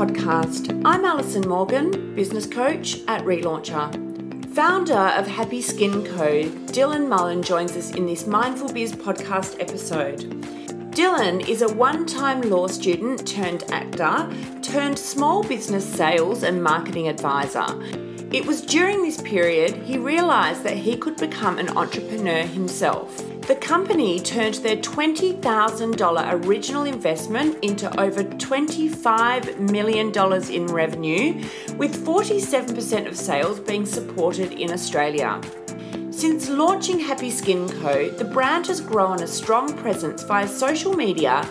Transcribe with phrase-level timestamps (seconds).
[0.00, 0.80] podcast.
[0.86, 3.92] I'm Alison Morgan, business coach at Relauncher.
[4.54, 10.20] Founder of Happy Skin Co., Dylan Mullen joins us in this Mindful Biz podcast episode.
[10.94, 17.06] Dylan is a one time law student turned actor, turned small business sales and marketing
[17.06, 17.66] advisor.
[18.32, 23.29] It was during this period he realised that he could become an entrepreneur himself.
[23.50, 30.12] The company turned their $20,000 original investment into over $25 million
[30.52, 31.44] in revenue,
[31.76, 35.40] with 47% of sales being supported in Australia.
[36.12, 41.44] Since launching Happy Skin Co., the brand has grown a strong presence via social media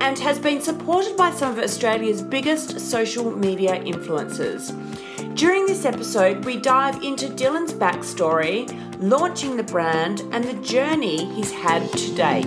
[0.00, 4.70] and has been supported by some of Australia's biggest social media influencers.
[5.34, 8.68] During this episode, we dive into Dylan's backstory,
[9.00, 12.44] launching the brand, and the journey he's had to date.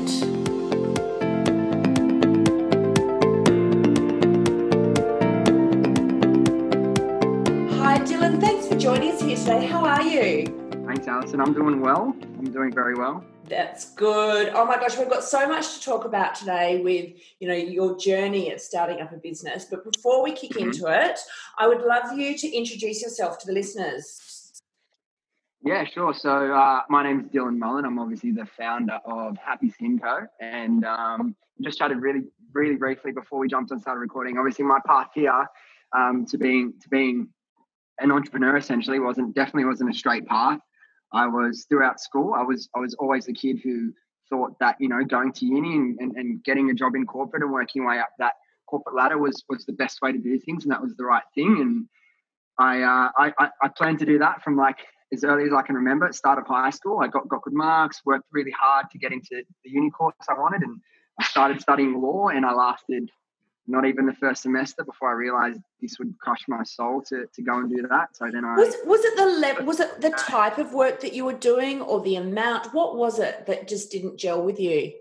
[7.80, 8.39] Hi, Dylan.
[8.39, 9.66] Thanks for joining us here today.
[9.66, 10.45] How are you?
[10.86, 11.42] Thanks, Alison.
[11.42, 12.16] I'm doing well.
[12.22, 13.23] I'm doing very well.
[13.49, 14.52] That's good.
[14.53, 17.97] Oh my gosh, we've got so much to talk about today with, you know, your
[17.97, 19.66] journey at starting up a business.
[19.66, 20.70] But before we kick mm-hmm.
[20.70, 21.20] into it,
[21.58, 24.42] I would love you to introduce yourself to the listeners.
[25.66, 26.14] Yeah, sure.
[26.14, 27.86] So uh, my name is Dylan Mullen.
[27.86, 30.28] I'm obviously the founder of Happy Skin Co.
[30.42, 34.38] And um, just chatted really, really briefly before we jumped on started recording.
[34.38, 35.47] Obviously, my path here
[35.95, 37.30] um, to being to being
[38.00, 40.59] an entrepreneur essentially wasn't definitely wasn't a straight path.
[41.14, 42.33] I was throughout school.
[42.33, 43.94] I was I was always the kid who
[44.30, 47.42] thought that you know going to uni and, and, and getting a job in corporate
[47.42, 48.33] and working way up that
[48.67, 51.23] corporate ladder was was the best way to do things, and that was the right
[51.33, 51.61] thing.
[51.61, 51.88] And
[52.59, 54.80] I uh, I, I planned to do that from like
[55.14, 56.06] as early as I can remember.
[56.06, 59.11] At start of high school, I got got good marks, worked really hard to get
[59.11, 60.80] into the uni course I wanted, and
[61.20, 62.30] I started studying law.
[62.30, 63.10] And I lasted
[63.67, 67.42] not even the first semester before I realized this would crush my soul to, to
[67.42, 68.15] go and do that.
[68.15, 71.14] So then I was was it the level was it the type of work that
[71.14, 72.73] you were doing or the amount?
[72.73, 74.93] What was it that just didn't gel with you?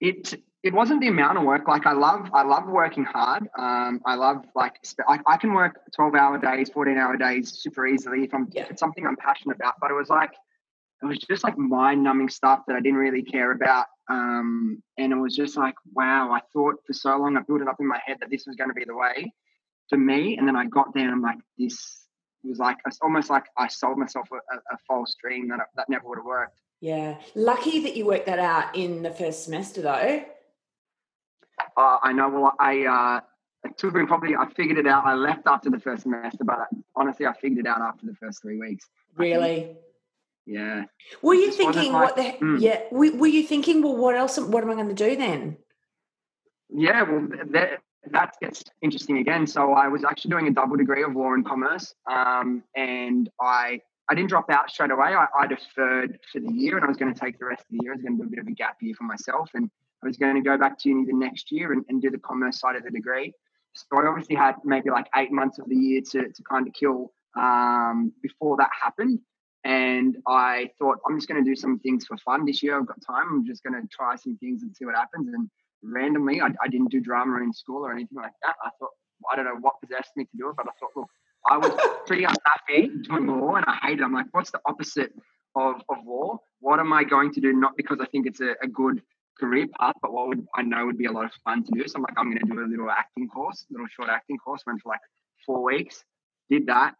[0.00, 1.68] It it wasn't the amount of work.
[1.68, 3.46] Like I love I love working hard.
[3.56, 4.74] Um, I love like
[5.06, 8.62] I, I can work twelve hour days, fourteen hour days super easily if I'm yeah.
[8.62, 9.74] if it's something I'm passionate about.
[9.78, 10.32] But it was like
[11.02, 13.86] it was just like mind numbing stuff that I didn't really care about.
[14.08, 17.68] Um, and it was just like, wow, I thought for so long, I built it
[17.68, 19.32] up in my head that this was going to be the way
[19.90, 20.38] for me.
[20.38, 22.06] And then I got there and I'm like, this
[22.42, 26.08] was like, it's almost like I sold myself a, a false dream that, that never
[26.08, 26.58] would have worked.
[26.80, 27.18] Yeah.
[27.34, 30.24] Lucky that you worked that out in the first semester though.
[31.76, 32.28] Uh, I know.
[32.28, 33.20] Well, I, uh,
[33.68, 35.04] it took me probably, I figured it out.
[35.06, 38.42] I left after the first semester, but honestly, I figured it out after the first
[38.42, 38.86] three weeks.
[39.16, 39.76] Really?
[40.46, 40.84] Yeah.
[41.22, 42.60] Were you thinking like, what the mm.
[42.60, 42.82] yeah?
[42.90, 44.38] Were, were you thinking, well, what else?
[44.38, 45.56] What am I going to do then?
[46.68, 47.80] Yeah, well, that
[48.10, 49.46] that gets interesting again.
[49.46, 53.80] So I was actually doing a double degree of law and commerce, um, and I
[54.10, 55.14] I didn't drop out straight away.
[55.14, 57.68] I, I deferred for the year, and I was going to take the rest of
[57.70, 57.92] the year.
[57.92, 59.70] I was going to do a bit of a gap year for myself, and
[60.04, 62.18] I was going to go back to uni the next year and, and do the
[62.18, 63.32] commerce side of the degree.
[63.72, 66.74] So I obviously had maybe like eight months of the year to to kind of
[66.74, 69.18] kill um, before that happened.
[69.64, 72.78] And I thought, I'm just going to do some things for fun this year.
[72.78, 73.26] I've got time.
[73.30, 75.32] I'm just going to try some things and see what happens.
[75.32, 75.48] And
[75.82, 78.56] randomly, I, I didn't do drama in school or anything like that.
[78.62, 78.90] I thought,
[79.32, 81.08] I don't know what possessed me to do it, but I thought, look,
[81.48, 81.72] I was
[82.06, 84.04] pretty unhappy doing law and I hated it.
[84.04, 85.12] I'm like, what's the opposite
[85.56, 86.38] of, of law?
[86.60, 87.54] What am I going to do?
[87.54, 89.02] Not because I think it's a, a good
[89.38, 91.86] career path, but what would I know would be a lot of fun to do.
[91.86, 94.62] So I'm like, I'm going to do a little acting course, little short acting course.
[94.66, 95.00] Went for like
[95.44, 96.04] four weeks,
[96.48, 96.94] did that,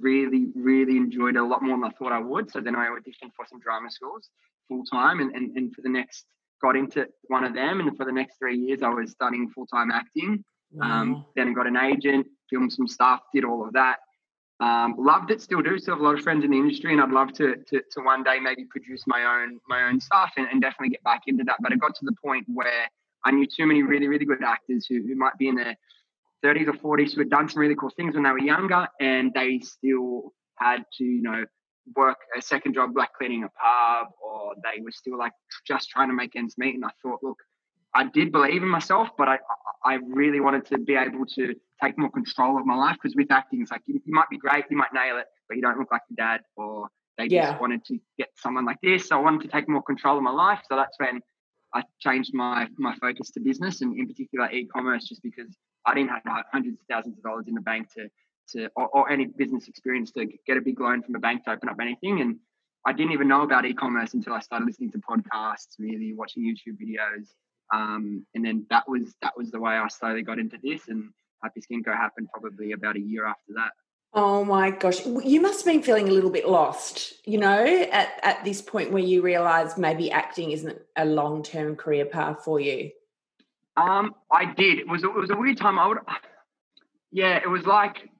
[0.00, 2.50] really, really enjoyed it a lot more than I thought I would.
[2.50, 4.28] So then I auditioned for some drama schools
[4.68, 6.26] full time and, and, and for the next,
[6.62, 7.80] got into one of them.
[7.80, 10.44] And for the next three years, I was studying full time acting.
[10.80, 13.98] Um, then I got an agent, filmed some stuff, did all of that.
[14.62, 15.76] Um, loved it, still do.
[15.76, 18.00] Still have a lot of friends in the industry, and I'd love to to, to
[18.00, 21.42] one day maybe produce my own my own stuff and, and definitely get back into
[21.44, 21.56] that.
[21.60, 22.86] But it got to the point where
[23.24, 25.76] I knew too many really really good actors who, who might be in their
[26.44, 29.32] 30s or 40s who had done some really cool things when they were younger and
[29.34, 31.44] they still had to, you know,
[31.96, 35.32] work a second job like cleaning a pub or they were still like
[35.66, 36.76] just trying to make ends meet.
[36.76, 37.38] And I thought, look,
[37.94, 39.38] I did believe in myself, but I
[39.84, 43.30] I really wanted to be able to take more control of my life because with
[43.30, 45.78] acting, it's like you, you, might be great, you might nail it, but you don't
[45.78, 46.88] look like your dad, or
[47.18, 47.50] they yeah.
[47.50, 49.08] just wanted to get someone like this.
[49.08, 50.60] So I wanted to take more control of my life.
[50.68, 51.20] So that's when
[51.74, 55.56] I changed my my focus to business and in particular e-commerce, just because
[55.86, 58.08] I didn't have hundreds of thousands of dollars in the bank to
[58.50, 61.52] to or, or, any business experience to get a big loan from a bank to
[61.52, 62.20] open up anything.
[62.20, 62.36] And
[62.84, 66.76] I didn't even know about e-commerce until I started listening to podcasts, really watching YouTube
[66.76, 67.28] videos.
[67.72, 71.10] Um, and then that was that was the way I slowly got into this and
[71.42, 73.72] Happy Skin Co happened probably about a year after that.
[74.14, 75.06] Oh my gosh.
[75.06, 78.92] You must have been feeling a little bit lost, you know, at, at this point
[78.92, 82.90] where you realize maybe acting isn't a long term career path for you.
[83.76, 84.78] Um, I did.
[84.78, 85.78] It was it was a weird time.
[85.78, 85.98] I would,
[87.10, 88.10] yeah, it was like,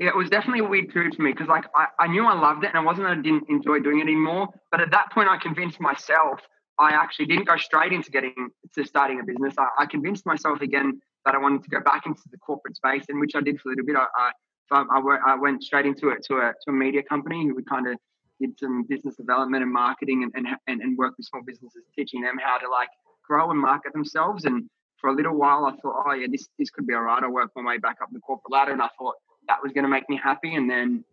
[0.00, 2.38] yeah, it was definitely a weird period for me because like I, I knew I
[2.38, 4.48] loved it and it wasn't that I didn't enjoy doing it anymore.
[4.72, 6.40] But at that point, I convinced myself
[6.78, 9.54] I actually didn't go straight into getting to starting a business.
[9.58, 13.04] I, I convinced myself again that I wanted to go back into the corporate space,
[13.10, 13.96] in which I did for a little bit.
[13.96, 14.30] I, I
[14.70, 17.86] I, I went straight into it to a to a media company who we kind
[17.86, 17.98] of
[18.40, 22.36] did some business development and marketing and, and and work with small businesses, teaching them
[22.42, 22.88] how to like
[23.26, 24.44] grow and market themselves.
[24.46, 24.68] And
[25.00, 27.22] for a little while, I thought, oh yeah, this this could be all right.
[27.22, 29.16] I'll work my way back up the corporate ladder, and I thought
[29.48, 30.54] that was going to make me happy.
[30.54, 31.04] And then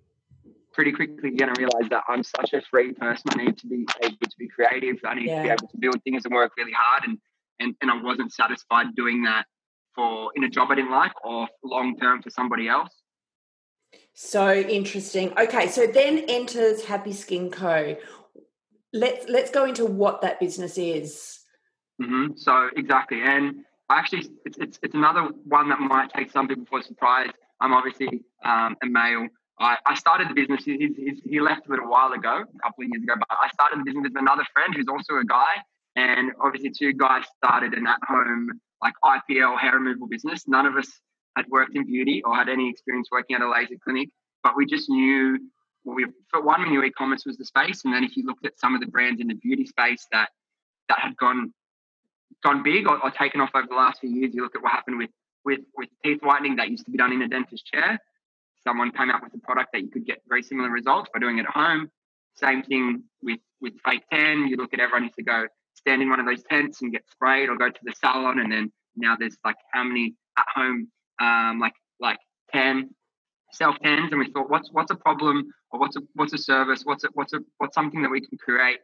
[0.74, 3.32] pretty quickly you're going to realize that I'm such a free person.
[3.32, 4.98] I need to be able to be creative.
[5.06, 5.38] I need yeah.
[5.38, 7.04] to be able to build things and work really hard.
[7.06, 7.18] And
[7.60, 9.46] and and I wasn't satisfied doing that
[9.96, 12.94] for in a job I didn't like or long term for somebody else.
[14.14, 15.34] So interesting.
[15.38, 17.98] Okay, so then enters Happy Skin Co.
[18.94, 21.40] Let's let's go into what that business is.
[22.02, 22.34] Mm-hmm.
[22.36, 26.82] So exactly, and actually, it's, it's it's another one that might take some people by
[26.82, 27.30] surprise.
[27.60, 29.28] I'm obviously um, a male.
[29.60, 30.66] I, I started the business.
[30.66, 33.14] He, he, he left a little while ago, a couple of years ago.
[33.18, 35.64] But I started the business with another friend who's also a guy,
[35.96, 40.48] and obviously two guys started an at-home like IPL hair removal business.
[40.48, 40.92] None of us
[41.36, 44.10] had worked in beauty or had any experience working at a laser clinic,
[44.44, 45.40] but we just knew.
[45.84, 48.46] Well, we for one, we knew e-commerce was the space, and then if you looked
[48.46, 50.30] at some of the brands in the beauty space that
[50.90, 51.54] that had gone
[52.44, 54.72] gone big or, or taken off over the last few years, you look at what
[54.72, 55.12] happened with
[55.44, 58.00] with with teeth whitening that used to be done in a dentist chair.
[58.64, 61.38] Someone came out with a product that you could get very similar results by doing
[61.38, 61.92] it at home.
[62.36, 64.48] Same thing with with fake tan.
[64.48, 65.46] You look at everyone used to go
[65.76, 68.52] stand in one of those tents and get sprayed, or go to the salon, and
[68.52, 70.88] then now there's like how many at home
[71.20, 72.18] um, like like
[72.52, 72.90] ten
[73.52, 76.82] self tens, and we thought, what's what's a problem or what's a what's a service?
[76.84, 78.80] What's a, what's a what's something that we can create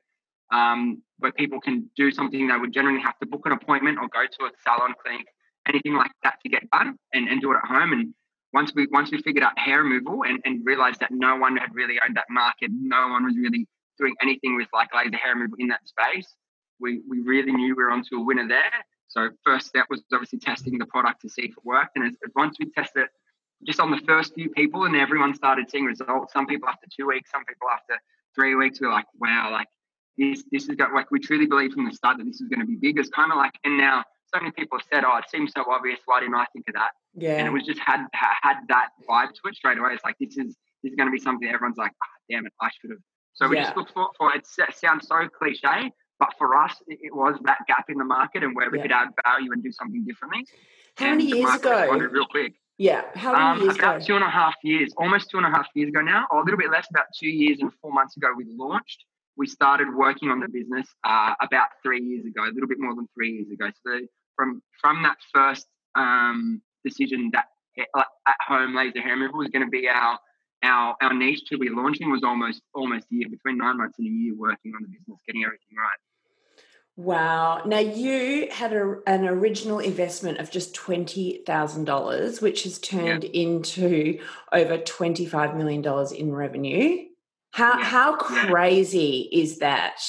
[0.51, 4.07] um, where people can do something they would generally have to book an appointment or
[4.09, 5.25] go to a salon clinic,
[5.67, 7.93] anything like that to get done and, and do it at home.
[7.93, 8.13] And
[8.53, 11.73] once we once we figured out hair removal and, and realized that no one had
[11.73, 13.67] really owned that market, no one was really
[13.97, 16.35] doing anything with like laser hair removal in that space,
[16.81, 18.85] we we really knew we were onto a winner there.
[19.07, 21.97] So first step was obviously testing the product to see if it worked.
[21.97, 23.09] And as, once we tested it
[23.65, 27.07] just on the first few people and everyone started seeing results, some people after two
[27.07, 27.95] weeks, some people after
[28.33, 29.67] three weeks, we are like, wow, like
[30.17, 32.61] this, this is going, like, we truly believe from the start that this is going
[32.61, 32.97] to be big.
[32.97, 34.03] It's kind of like, and now
[34.33, 35.99] so many people have said, oh, it seems so obvious.
[36.05, 36.91] Why didn't I think of that?
[37.13, 37.35] Yeah.
[37.35, 39.89] And it was just had, had that vibe to it straight away.
[39.93, 42.53] It's like, this is, this is going to be something everyone's like, oh, damn it,
[42.61, 42.99] I should have.
[43.33, 43.63] So we yeah.
[43.63, 47.85] just look for, for it sounds so cliche, but for us, it was that gap
[47.89, 48.83] in the market and where we yeah.
[48.83, 50.45] could add value and do something differently.
[50.95, 51.89] How and many years ago?
[51.89, 52.53] Real quick.
[52.77, 53.01] Yeah.
[53.15, 54.05] How many um, years about ago?
[54.05, 56.43] two and a half years, almost two and a half years ago now, or a
[56.45, 59.03] little bit less, about two years and four months ago, we launched.
[59.35, 62.93] We started working on the business uh, about three years ago, a little bit more
[62.93, 63.71] than three years ago.
[63.83, 65.65] So from from that first
[65.95, 67.45] um, decision that
[67.95, 70.19] uh, at home laser hair removal was going to be our
[70.61, 74.07] our our niche to be launching was almost almost a year, between nine months and
[74.07, 76.01] a year working on the business, getting everything right.
[76.97, 77.63] Wow.
[77.65, 83.29] Now you had a, an original investment of just $20,000, which has turned yeah.
[83.41, 84.19] into
[84.51, 85.83] over $25 million
[86.15, 87.05] in revenue.
[87.51, 87.85] How, yeah.
[87.85, 89.41] how crazy yeah.
[89.41, 90.01] is that?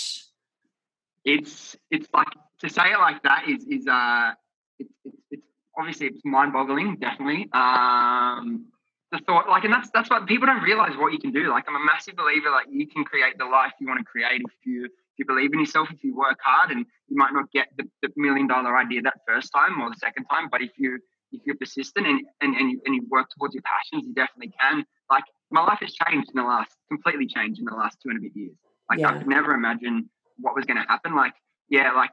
[1.25, 2.29] It's, it's like,
[2.61, 4.33] to say it like that is, is, uh,
[4.79, 5.47] it's, it's, it's
[5.77, 7.49] obviously it's mind boggling, definitely.
[7.53, 8.67] Um,
[9.13, 11.49] the thought, like, and that's, that's what people don't realize what you can do.
[11.51, 14.43] Like, I'm a massive believer, like, you can create the life you want to create
[14.45, 14.89] if you,
[15.23, 18.11] you believe in yourself, if you work hard, and you might not get the, the
[18.17, 20.99] million dollar idea that first time or the second time, but if you
[21.33, 24.53] if you're persistent and, and, and, you, and you work towards your passions, you definitely
[24.61, 24.85] can.
[25.11, 28.19] Like my life has changed in the last, completely changed in the last two and
[28.19, 28.57] a bit years.
[28.91, 29.09] Like yeah.
[29.09, 31.15] I could never imagine what was going to happen.
[31.15, 31.33] Like,
[31.69, 32.11] yeah, like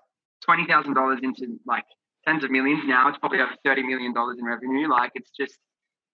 [0.48, 1.84] $20,000 into like
[2.26, 4.90] tens of millions now, it's probably over $30 million in revenue.
[4.90, 5.58] Like it's just,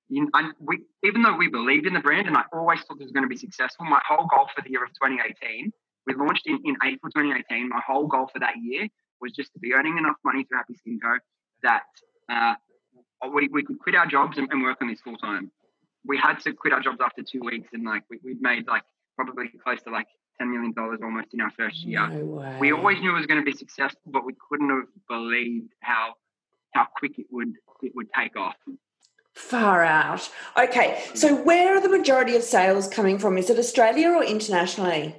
[0.10, 3.04] you know, we, even though we believed in the brand and I always thought it
[3.04, 5.72] was going to be successful, my whole goal for the year of 2018
[6.06, 7.70] we launched in, in April 2018.
[7.70, 8.88] My whole goal for that year
[9.22, 11.18] was just to be earning enough money through Happy Skin Co.
[11.64, 11.84] that
[12.30, 12.56] uh,
[13.34, 15.52] we, we could quit our jobs and, and work on this full time.
[16.06, 18.84] We had to quit our jobs after two weeks, and like we, would made like
[19.16, 20.08] probably close to like
[20.40, 22.08] ten million dollars almost in our first year.
[22.08, 25.74] No we always knew it was going to be successful, but we couldn't have believed
[25.80, 26.14] how
[26.76, 28.56] how quick it would it would take off.
[29.34, 30.30] Far out.
[30.58, 33.38] Okay, so where are the majority of sales coming from?
[33.38, 35.16] Is it Australia or internationally?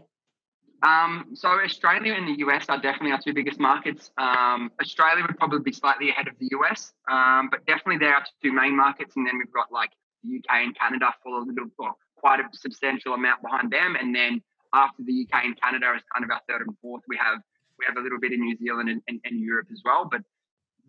[0.87, 4.11] Um, so Australia and the US are definitely our two biggest markets.
[4.19, 8.25] Um, Australia would probably be slightly ahead of the US, um, but definitely they're our
[8.41, 9.17] two main markets.
[9.17, 9.91] And then we've got like
[10.23, 11.69] the UK and Canada for a little,
[12.17, 13.97] quite a substantial amount behind them.
[14.01, 14.41] And then
[14.75, 17.41] after the UK and Canada is kind of our third and fourth, we have
[17.79, 20.09] we have a little bit in New Zealand and, and, and Europe as well.
[20.11, 20.23] But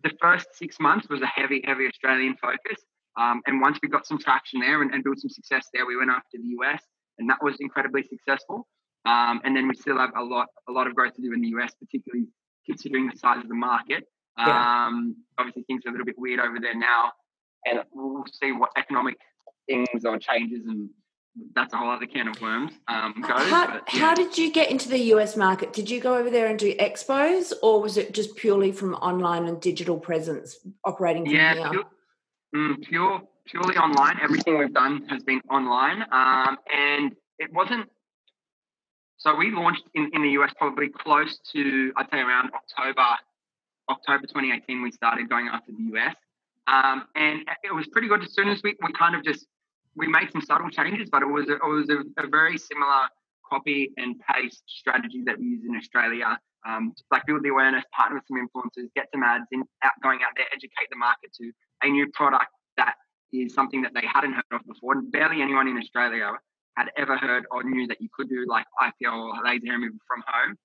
[0.04, 2.80] the first six months was a heavy, heavy Australian focus.
[3.18, 5.96] Um, and once we got some traction there and, and built some success there, we
[5.96, 6.82] went after the US,
[7.18, 8.68] and that was incredibly successful.
[9.08, 11.40] Um, and then we still have a lot a lot of growth to do in
[11.40, 12.26] the US, particularly
[12.66, 14.04] considering the size of the market.
[14.36, 14.86] Yeah.
[14.86, 17.12] Um, obviously, things are a little bit weird over there now,
[17.64, 19.16] and we'll see what economic
[19.66, 20.90] things or changes, and
[21.54, 22.72] that's a whole other can of worms.
[22.86, 24.00] Um, goes, how, but, yeah.
[24.00, 25.72] how did you get into the US market?
[25.72, 29.46] Did you go over there and do expos, or was it just purely from online
[29.46, 31.70] and digital presence operating from yeah, here?
[31.70, 31.84] Pure,
[32.54, 34.18] mm, pure, purely online.
[34.22, 37.88] Everything we've done has been online, um, and it wasn't
[39.18, 43.04] so we launched in, in the US probably close to, I'd say around October,
[43.90, 46.14] October 2018, we started going after the US.
[46.68, 48.22] Um, and it was pretty good.
[48.22, 49.46] As soon as we, we kind of just,
[49.96, 53.08] we made some subtle changes, but it was a, it was a, a very similar
[53.48, 56.38] copy and paste strategy that we use in Australia.
[56.66, 60.20] Um, like build the awareness, partner with some influencers, get some ads in, out, going
[60.22, 61.50] out there, educate the market to
[61.82, 62.94] a new product that
[63.32, 64.92] is something that they hadn't heard of before.
[64.92, 66.32] And barely anyone in Australia
[66.78, 69.98] had ever heard or knew that you could do like IPL or laser hair removal
[70.06, 70.56] from home.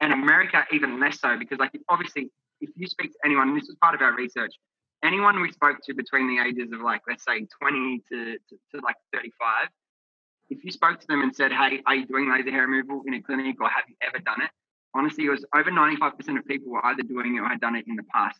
[0.00, 3.76] And America, even less so, because like obviously, if you speak to anyone, this was
[3.82, 4.54] part of our research,
[5.02, 8.80] anyone we spoke to between the ages of like let's say 20 to, to, to
[8.82, 9.68] like 35,
[10.50, 13.14] if you spoke to them and said, "Hey, are you doing laser hair removal in
[13.14, 14.50] a clinic, or have you ever done it?"
[14.94, 17.86] Honestly, it was over 95% of people were either doing it or had done it
[17.88, 18.38] in the past.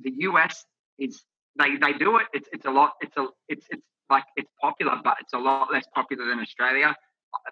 [0.00, 0.64] The US
[0.98, 1.22] is
[1.58, 2.26] they they do it.
[2.32, 2.92] It's it's a lot.
[3.00, 6.94] It's a it's it's like it's popular, but it's a lot less popular than Australia.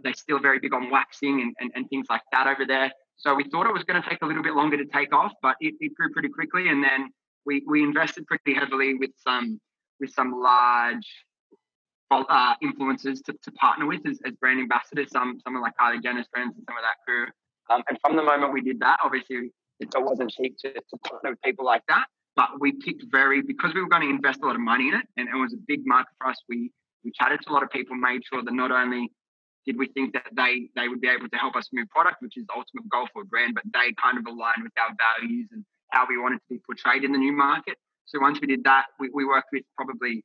[0.03, 2.93] They're still very big on waxing and, and, and things like that over there.
[3.17, 5.33] So we thought it was going to take a little bit longer to take off,
[5.43, 6.69] but it, it grew pretty quickly.
[6.69, 7.11] And then
[7.47, 9.61] we, we invested pretty heavily with some
[10.01, 11.07] with some large
[12.11, 15.11] uh, influencers to, to partner with as, as brand ambassadors.
[15.11, 17.27] Some someone like Kylie Jenner's friends and some of that crew.
[17.71, 21.31] Um, and from the moment we did that, obviously it wasn't cheap to, to partner
[21.31, 22.07] with people like that.
[22.35, 24.95] But we picked very because we were going to invest a lot of money in
[24.95, 26.39] it, and it was a big market for us.
[26.49, 26.71] We
[27.05, 29.11] we chatted to a lot of people, made sure that not only
[29.67, 32.37] did we think that they they would be able to help us move product, which
[32.37, 35.49] is the ultimate goal for a brand, but they kind of aligned with our values
[35.53, 37.77] and how we wanted to be portrayed in the new market.
[38.07, 40.25] So once we did that, we, we worked with probably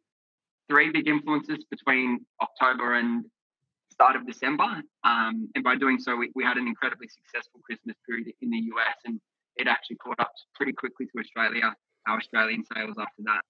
[0.69, 3.25] three big influencers between October and
[3.91, 4.81] start of December.
[5.03, 8.57] Um, and by doing so, we, we had an incredibly successful Christmas period in the
[8.75, 9.19] US, and
[9.55, 11.73] it actually caught up pretty quickly to Australia
[12.07, 13.41] our Australian sales after that.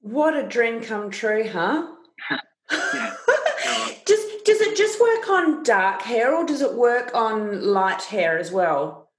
[0.00, 1.86] What a dream come true, huh?
[2.70, 3.14] yeah.
[4.04, 8.38] does does it just work on dark hair or does it work on light hair
[8.38, 9.10] as well?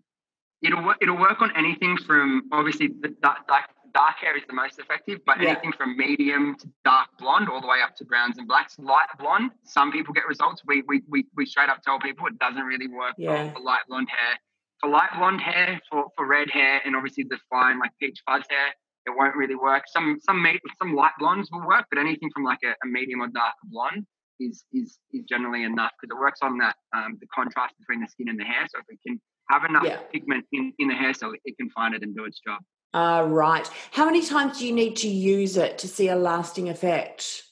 [0.62, 4.80] It'll it'll work on anything from obviously the dark, dark, dark hair is the most
[4.80, 5.50] effective, but yeah.
[5.50, 8.77] anything from medium to dark blonde all the way up to browns and blacks.
[8.77, 10.62] Light blonde, some people get results.
[10.65, 13.51] We we we, we straight up tell people it doesn't really work yeah.
[13.51, 14.38] for light blonde hair
[14.86, 18.44] for light blonde hair, for, for red hair, and obviously the fine like peach fuzz
[18.50, 18.68] hair,
[19.06, 19.84] it won't really work.
[19.88, 20.46] Some some
[20.80, 24.06] some light blondes will work, but anything from like a, a medium or dark blonde
[24.39, 28.08] is is is generally enough because it works on that um, the contrast between the
[28.08, 28.68] skin and the hair.
[28.70, 30.00] So if it can have enough yeah.
[30.12, 32.62] pigment in, in the hair, so it can find it and do its job.
[32.94, 33.70] Uh, right.
[33.92, 37.44] How many times do you need to use it to see a lasting effect?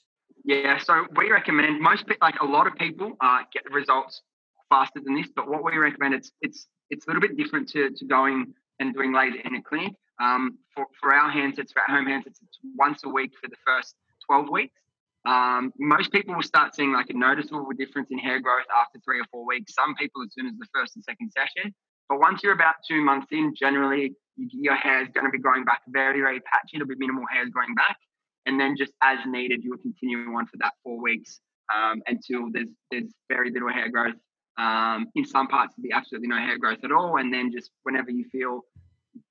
[0.45, 4.21] Yeah, so we recommend most like a lot of people uh, get results
[4.69, 7.89] faster than this, but what we recommend it's it's it's a little bit different to,
[7.89, 9.93] to going and doing laser in a clinic.
[10.21, 13.55] Um, for, for our handsets, for our home handsets, it's once a week for the
[13.65, 13.95] first
[14.29, 14.79] 12 weeks.
[15.25, 19.19] Um, most people will start seeing like a noticeable difference in hair growth after three
[19.19, 19.73] or four weeks.
[19.73, 21.73] Some people as soon as the first and second session.
[22.09, 25.63] But once you're about two months in, generally your hair is going to be growing
[25.63, 26.75] back very, very patchy.
[26.75, 27.97] It'll be minimal hairs growing back.
[28.45, 31.39] And then just as needed, you'll continue on for that four weeks
[31.73, 34.15] um, until there's there's very little hair growth
[34.57, 37.17] um, in some parts, there'll be absolutely no hair growth at all.
[37.17, 38.61] And then just whenever you feel,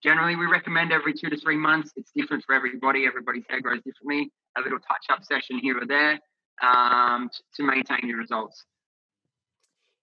[0.03, 1.93] generally we recommend every two to three months.
[1.97, 3.07] It's different for everybody.
[3.07, 4.33] Everybody's hair grows differently.
[4.57, 6.19] A little touch up session here or there
[6.63, 8.65] um, to, to maintain your results.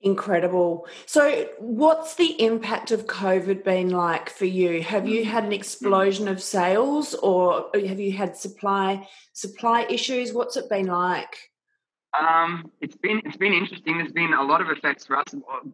[0.01, 0.87] Incredible.
[1.05, 4.81] So, what's the impact of COVID been like for you?
[4.81, 10.31] Have you had an explosion of sales, or have you had supply supply issues?
[10.31, 11.48] What's it been like?
[12.17, 13.97] Um, it's been it's been interesting.
[13.97, 15.27] There's been a lot of effects for us.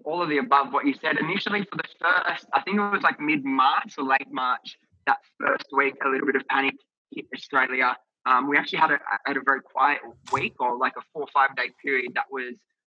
[0.04, 1.18] All of the above what you said.
[1.18, 4.78] Initially, for the first, I think it was like mid March or late March.
[5.08, 6.76] That first week, a little bit of panic
[7.12, 7.96] hit Australia.
[8.26, 10.02] Um, we actually had a had a very quiet
[10.34, 12.56] week or like a four or five day period that was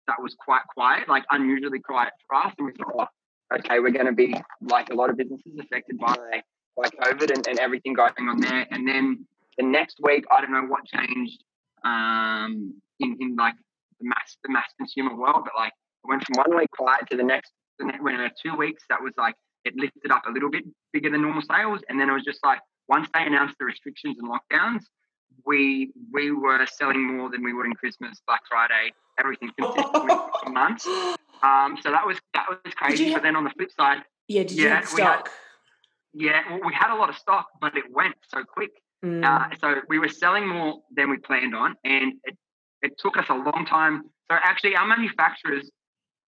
[0.06, 2.54] that was quite quiet, like unusually quiet for us.
[2.56, 3.10] And we thought,
[3.52, 6.16] oh, okay, we're going to be like a lot of businesses affected by
[6.76, 8.66] by COVID and, and everything going on there.
[8.70, 9.26] And then
[9.58, 11.42] the next week, I don't know what changed
[11.84, 13.54] um, in, in like
[14.00, 15.72] the mass the mass consumer world, but like
[16.04, 17.52] it went from one week quiet to the next.
[17.78, 19.34] The next when two weeks, that was like
[19.64, 22.40] it lifted up a little bit bigger than normal sales, and then it was just
[22.44, 24.82] like once they announced the restrictions and lockdowns,
[25.44, 30.50] we we were selling more than we would in Christmas, Black Friday, everything consistently for
[30.50, 30.86] months.
[31.42, 33.12] Um, so that was that was crazy.
[33.12, 35.28] But then on the flip side, yeah, did you have stock?
[35.28, 35.34] Had,
[36.14, 38.70] yeah, well, we had a lot of stock, but it went so quick.
[39.04, 39.24] Mm.
[39.24, 42.36] Uh, so we were selling more than we planned on, and it,
[42.82, 44.04] it took us a long time.
[44.30, 45.70] So actually, our manufacturers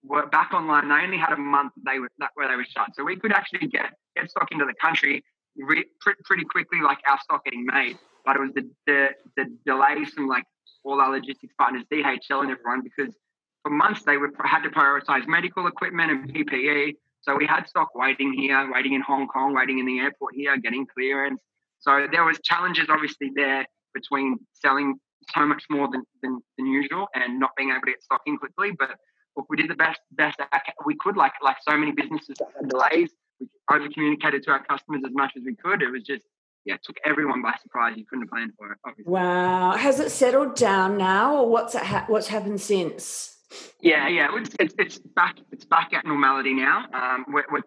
[0.04, 0.88] were back online.
[0.88, 3.66] They only had a month they were where they were shut, so we could actually
[3.68, 5.22] get get stock into the country
[5.56, 5.84] re,
[6.24, 7.98] pretty quickly, like our stock getting made.
[8.24, 10.44] But it was the the, the delays from like
[10.84, 13.14] all our logistics partners, DHL and everyone, because
[13.62, 16.96] for months they were had to prioritize medical equipment and PPE.
[17.20, 20.56] So we had stock waiting here, waiting in Hong Kong, waiting in the airport here,
[20.56, 21.40] getting clearance.
[21.80, 24.98] So there was challenges obviously there between selling
[25.34, 28.38] so much more than, than, than usual and not being able to get stock in
[28.38, 28.70] quickly.
[28.78, 28.90] But
[29.36, 30.38] look, we did the best best
[30.84, 31.16] we could.
[31.16, 33.10] Like like so many businesses that had delays,
[33.40, 35.82] we over communicated to our customers as much as we could.
[35.82, 36.22] It was just
[36.64, 37.94] yeah, it took everyone by surprise.
[37.96, 38.78] You couldn't have planned for it.
[38.84, 39.10] Obviously.
[39.10, 43.36] Wow, has it settled down now, or what's it ha- what's happened since?
[43.80, 46.84] Yeah, yeah, it's, it's, it's back it's back at normality now.
[46.92, 47.62] Um, we're, we're,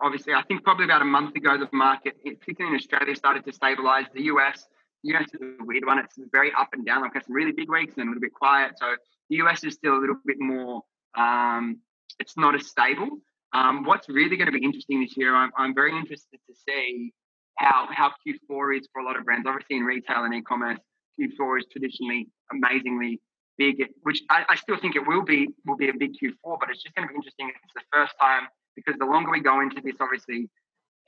[0.00, 3.52] obviously, I think probably about a month ago, the market, particularly in Australia, started to
[3.52, 4.06] stabilise.
[4.14, 4.66] The US,
[5.14, 5.98] US is a weird one.
[5.98, 7.04] It's very up and down.
[7.04, 8.72] I've had some really big weeks and a little bit quiet.
[8.78, 8.94] So
[9.30, 10.82] the US is still a little bit more.
[11.16, 11.78] Um,
[12.18, 13.08] it's not as stable.
[13.52, 17.12] Um, what's really going to be interesting this year, I'm, I'm very interested to see
[17.56, 19.46] how how Q4 is for a lot of brands.
[19.48, 20.78] Obviously, in retail and e-commerce,
[21.18, 23.20] Q4 is traditionally amazingly
[23.56, 26.58] big, which I, I, still think it will be will be a big Q4.
[26.60, 27.48] But it's just going to be interesting.
[27.48, 30.50] It's the first time because the longer we go into this, obviously,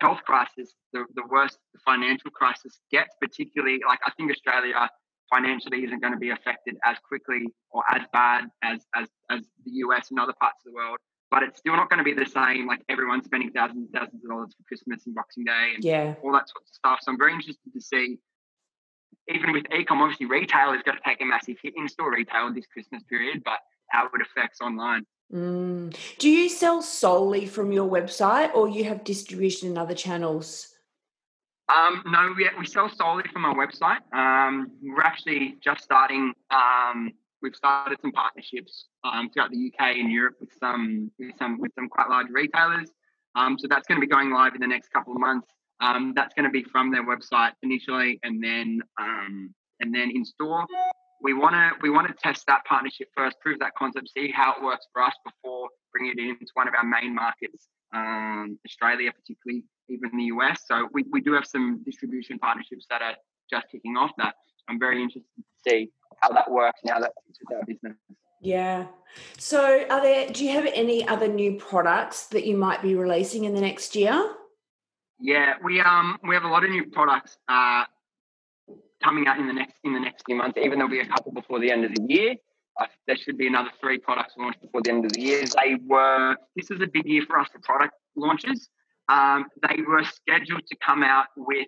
[0.00, 3.14] health crisis, the, the worse the financial crisis gets.
[3.20, 4.88] Particularly, like I think Australia
[5.32, 9.72] financially isn't going to be affected as quickly or as bad as as as the
[9.86, 10.98] US and other parts of the world.
[11.30, 12.66] But it's still not going to be the same.
[12.66, 16.14] Like everyone's spending thousands and thousands of dollars for Christmas and Boxing Day and yeah.
[16.22, 16.98] all that sort of stuff.
[17.02, 18.18] So I'm very interested to see
[19.28, 22.52] even with ecom, obviously retail is going to take a massive hit in store retail
[22.52, 23.58] this Christmas period, but
[23.90, 25.04] how it affects online.
[25.32, 25.94] Mm.
[26.18, 30.68] Do you sell solely from your website or you have distribution in other channels?
[31.68, 34.00] Um, no, we, we sell solely from our website.
[34.14, 37.12] Um, we're actually just starting, um,
[37.42, 41.72] we've started some partnerships um, throughout the UK and Europe with some, with some, with
[41.74, 42.88] some quite large retailers.
[43.34, 45.48] Um, so that's going to be going live in the next couple of months.
[45.80, 50.66] Um, that's going to be from their website initially, and then and then in store.
[51.22, 54.54] We want to we want to test that partnership first, prove that concept, see how
[54.54, 59.10] it works for us before bringing it into one of our main markets, um, Australia,
[59.12, 60.62] particularly even the US.
[60.66, 63.14] So we, we do have some distribution partnerships that are
[63.50, 64.10] just kicking off.
[64.18, 64.34] That
[64.68, 67.96] I'm very interested to see how that works and how that fits with our business.
[68.40, 68.86] Yeah.
[69.38, 70.28] So, are there?
[70.30, 73.96] Do you have any other new products that you might be releasing in the next
[73.96, 74.34] year?
[75.20, 77.84] Yeah, we um we have a lot of new products uh,
[79.02, 80.58] coming out in the next in the next few months.
[80.58, 82.36] Even there'll be a couple before the end of the year.
[82.80, 85.44] Uh, there should be another three products launched before the end of the year.
[85.62, 88.68] They were this is a big year for us for product launches.
[89.08, 91.66] Um, they were scheduled to come out with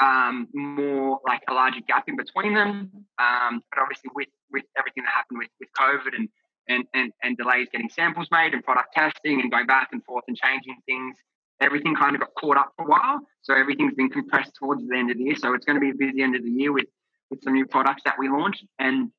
[0.00, 2.90] um, more like a larger gap in between them.
[3.18, 6.28] Um, but obviously, with with everything that happened with with COVID and
[6.68, 10.24] and, and and delays getting samples made and product testing and going back and forth
[10.28, 11.16] and changing things,
[11.60, 13.20] everything kind of got caught up for a while.
[13.42, 15.36] So everything's been compressed towards the end of the year.
[15.36, 16.86] So it's going to be a busy end of the year with
[17.30, 18.64] with some new products that we launched.
[18.78, 19.10] And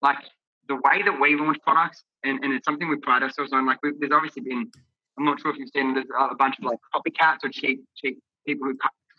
[0.00, 0.16] like
[0.68, 3.66] the way that we launch products, and, and it's something we pride ourselves on.
[3.66, 4.70] Like there's obviously been,
[5.18, 8.18] I'm not sure if you've seen, there's a bunch of like copycats or cheap cheap
[8.46, 8.76] people who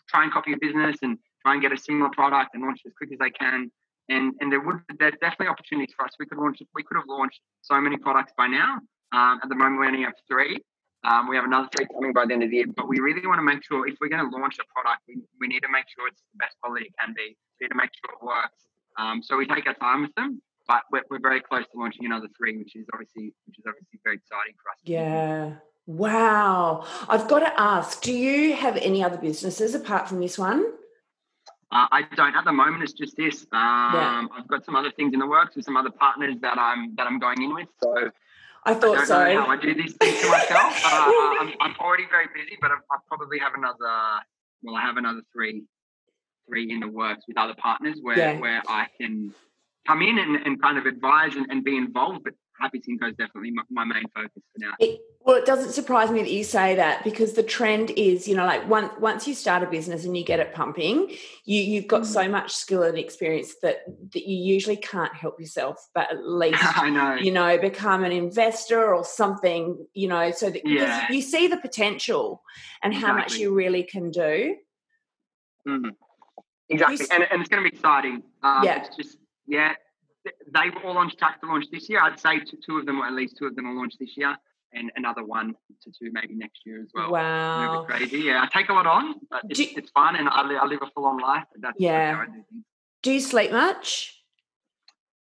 [0.08, 2.88] try and copy a business and try and get a similar product and launch it
[2.88, 3.70] as quick as they can.
[4.08, 6.12] And and there would there's definitely opportunities for us.
[6.18, 8.78] We could launch we could have launched so many products by now.
[9.12, 10.60] Um, at the moment, we only have three.
[11.02, 13.26] Um, we have another three coming by the end of the year, but we really
[13.26, 15.72] want to make sure if we're going to launch a product, we, we need to
[15.72, 17.36] make sure it's the best quality it can be.
[17.60, 18.68] We need to make sure it works.
[18.98, 22.04] Um, so we take our time with them, but we're, we're very close to launching
[22.04, 24.78] another three, which is obviously which is obviously very exciting for us.
[24.84, 25.54] Yeah.
[25.86, 26.84] Wow.
[27.08, 30.64] I've got to ask, do you have any other businesses apart from this one?
[31.72, 32.82] Uh, I don't at the moment.
[32.82, 33.46] It's just this.
[33.52, 34.26] Um, yeah.
[34.36, 37.06] I've got some other things in the works with some other partners that I'm that
[37.06, 37.68] I'm going in with.
[37.82, 38.10] So
[38.64, 39.14] I thought I so.
[39.14, 40.80] how I do these things to myself.
[40.84, 44.22] uh, I'm, I'm, already very busy, but I, I probably have another.
[44.62, 45.64] Well, I have another three,
[46.48, 48.38] three in the works with other partners where yeah.
[48.38, 49.34] where I can
[49.86, 52.24] come in and, and kind of advise and, and be involved.
[52.24, 54.72] But Happy Skin Co is definitely my, my, main focus for now.
[54.78, 58.36] It, well, it doesn't surprise me that you say that because the trend is, you
[58.36, 61.10] know, like once once you start a business and you get it pumping,
[61.44, 62.30] you you've got so mm.
[62.30, 66.90] much skill and experience that that you usually can't help yourself, but at least I
[66.90, 71.10] know, you know, become an investor or something, you know, so that yeah.
[71.10, 72.42] you see the potential
[72.82, 73.10] and exactly.
[73.10, 74.56] how much you really can do.
[75.66, 75.90] Mm.
[76.68, 78.22] Exactly, and, and it's going to be exciting.
[78.42, 79.74] Um, yeah, it's just yeah,
[80.24, 82.00] they've all launched track to launch this year.
[82.00, 84.36] I'd say two of them, or at least two of them, will launch this year,
[84.72, 87.12] and another one to two maybe next year as well.
[87.12, 88.18] Wow, crazy.
[88.18, 89.14] Yeah, I take a lot on.
[89.30, 91.44] But it's, you, it's fun, and I, I, live a full on life.
[91.58, 92.16] That's, yeah.
[92.16, 92.62] That's do,
[93.02, 94.16] do you sleep much?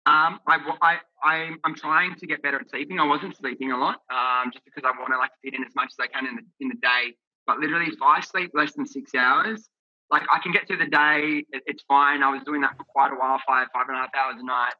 [0.07, 2.98] Um, I, I, I, I'm trying to get better at sleeping.
[2.98, 5.74] I wasn't sleeping a lot, um, just because I want to like fit in as
[5.74, 7.14] much as I can in the in the day.
[7.46, 9.68] But literally, if I sleep less than six hours,
[10.11, 11.44] like I can get through the day.
[11.53, 12.23] It, it's fine.
[12.23, 14.44] I was doing that for quite a while, five, five and a half hours a
[14.44, 14.75] night.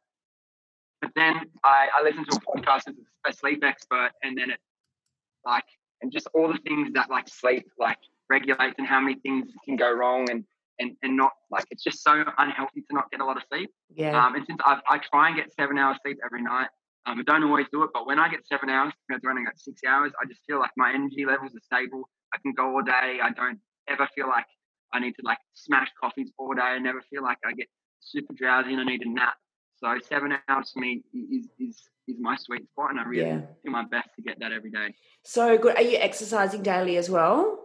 [1.01, 4.59] But then I, I listened to a podcast with a sleep expert, and then it
[5.45, 5.63] like
[6.01, 7.97] and just all the things that like sleep like
[8.29, 10.43] regulates and how many things can go wrong and
[10.79, 13.71] and and not like it's just so unhealthy to not get a lot of sleep.
[13.93, 14.25] Yeah.
[14.25, 16.67] Um, and since I, I try and get seven hours sleep every night,
[17.05, 19.45] um, I don't always do it, but when I get seven hours compared to running
[19.47, 22.09] at six hours, I just feel like my energy levels are stable.
[22.33, 23.19] I can go all day.
[23.21, 24.45] I don't ever feel like
[24.93, 26.61] I need to like smash coffees all day.
[26.61, 27.67] I never feel like I get
[27.99, 29.35] super drowsy and I need a nap.
[29.77, 33.41] So seven hours for me is is is my sweet spot, and I really yeah.
[33.63, 34.93] do my best to get that every day.
[35.23, 35.75] So good.
[35.75, 37.59] Are you exercising daily as well?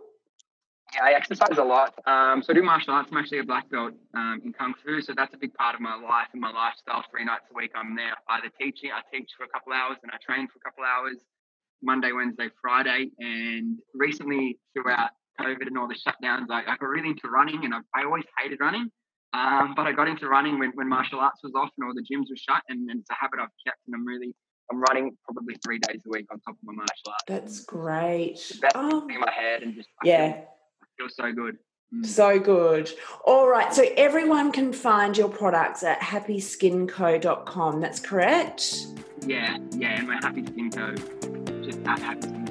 [0.94, 1.94] Yeah, I exercise a lot.
[2.06, 3.08] Um, so I do martial arts.
[3.10, 5.80] I'm actually a black belt um, in kung fu, so that's a big part of
[5.80, 7.02] my life and my lifestyle.
[7.10, 8.90] Three nights a week, I'm there either teaching.
[8.92, 11.16] I teach for a couple hours, and I train for a couple hours.
[11.82, 15.10] Monday, Wednesday, Friday, and recently throughout
[15.40, 18.24] COVID and all the shutdowns, I, I got really into running, and I, I always
[18.38, 18.90] hated running.
[19.32, 22.02] Um, but I got into running when, when martial arts was off and all the
[22.02, 24.34] gyms were shut, and, and it's a habit I've kept, and I'm really
[24.70, 27.24] I'm running probably three days a week on top of my martial arts.
[27.26, 28.60] That's great.
[28.74, 29.06] Oh.
[29.08, 30.46] in my head, and just I yeah, feel,
[30.82, 31.58] I feel so good.
[31.94, 32.06] Mm.
[32.06, 32.90] So good.
[33.24, 33.72] All right.
[33.74, 37.80] So everyone can find your products at happyskinco.com.
[37.80, 38.86] That's correct?
[39.26, 39.58] Yeah.
[39.72, 39.98] Yeah.
[39.98, 40.94] And my Happy Skin Co.
[41.62, 42.43] Just at Happy Skin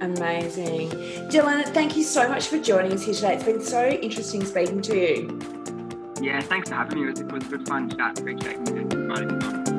[0.00, 0.90] Amazing.
[1.30, 3.34] Dylan, thank you so much for joining us here today.
[3.34, 5.40] It's been so interesting speaking to you.
[6.20, 6.40] Yeah.
[6.40, 7.08] Thanks for having me.
[7.08, 9.77] It was, it was a good fun chat.